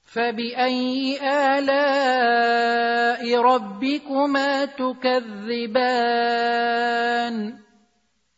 [0.06, 1.20] فباي
[1.60, 5.22] الاء ربكما تكذبان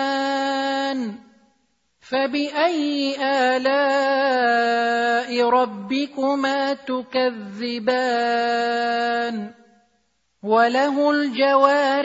[2.00, 3.16] فباي
[3.56, 3.88] الاء
[5.48, 8.16] ربكما تكذبان
[10.42, 12.04] وله الجوار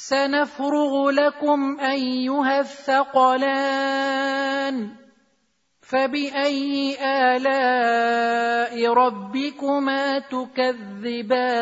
[0.00, 2.60] سنفرغ لكم أيها
[3.28, 4.16] الثقلان
[5.80, 6.96] فبأي
[7.36, 11.60] آلاء ربكما تكذبان؟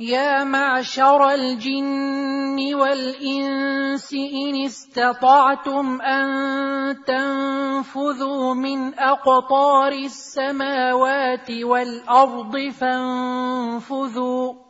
[0.00, 14.69] يا معشر الجن والإنس إن استطعتم أن تنفذوا من أقطار السماوات والأرض فانفذوا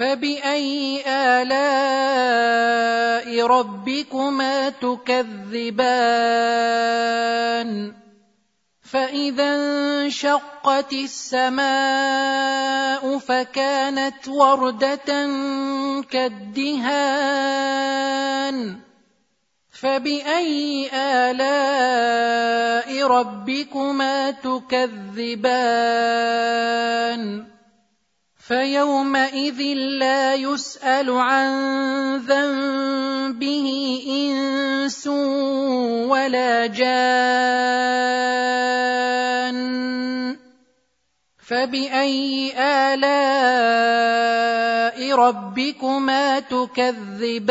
[0.00, 1.46] فبأي آلاء
[3.46, 5.70] ربكما تكذبان؟
[8.82, 11.58] فإذا انشقت السماء
[13.18, 15.28] فكانت وردة
[16.10, 17.20] كالدهان.
[19.72, 25.50] فبأي آلاء ربكما تكذبان؟
[28.50, 29.62] فيومئذ
[30.02, 31.50] لا يسأل عن
[32.26, 33.66] ذنبه
[34.10, 35.06] إنس
[36.10, 36.90] ولا جان.
[41.38, 42.98] فبأي آلاء
[45.14, 47.50] ربكما تكذبان؟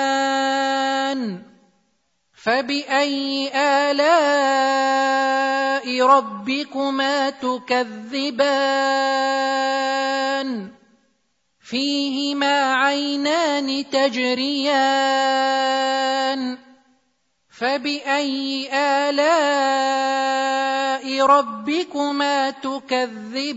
[2.34, 3.52] فباي
[3.92, 4.06] الاء
[6.02, 8.66] ربكما تكذبان
[11.62, 15.26] فيهما عينان تجريان
[17.58, 20.46] فباي الاء
[21.26, 23.56] ربكما تكذبان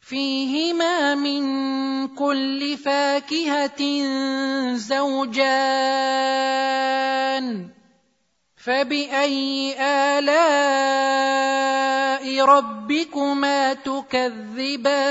[0.00, 1.42] فيهما من
[2.08, 3.82] كل فاكهه
[4.74, 5.50] زوجان
[8.56, 9.74] فباي
[10.18, 11.10] الاء
[12.44, 15.10] ربكما تكذبان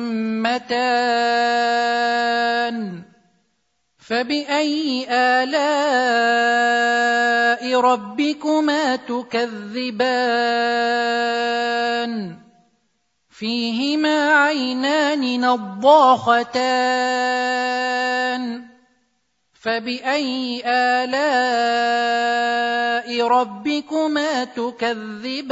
[0.51, 1.71] مدهامتان
[3.97, 5.61] فبأي آلاء
[7.79, 10.11] ربكما تكذبان؟
[13.29, 16.71] فيهما عينان نضاختان.
[19.61, 21.21] فبأي آلاء
[23.27, 25.51] ربكما تكذبان؟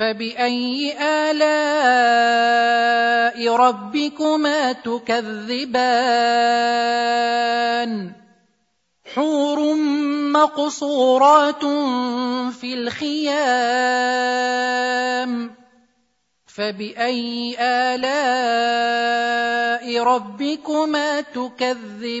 [0.00, 1.36] فبأي آلاء
[3.56, 5.92] ربكما تكذبان؟
[9.14, 9.74] حور
[10.32, 11.64] مقصورات
[12.54, 13.20] في الخيام.
[16.46, 18.82] فبأي آلاء
[20.02, 22.20] ربكما تكذبان؟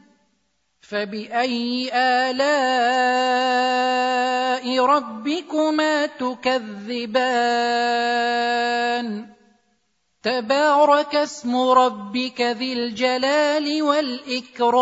[0.91, 2.41] فبأي آلاء
[4.85, 7.71] ربكما تكذبان؟
[10.23, 14.81] تبارك اسم ربك ذي الجلال والإكرام.